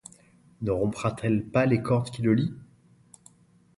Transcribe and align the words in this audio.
Ne 0.63 0.71
rompra-t-elle 0.71 1.45
pas 1.45 1.67
les 1.67 1.83
cordes 1.83 2.09
qui 2.09 2.23
le 2.23 2.33
lient? 2.33 2.55